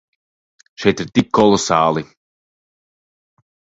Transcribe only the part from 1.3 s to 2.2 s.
kolosāli.